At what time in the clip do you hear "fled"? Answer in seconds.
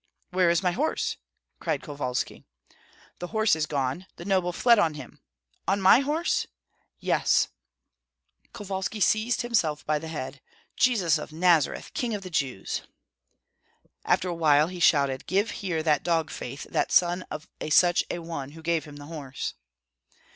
4.51-4.79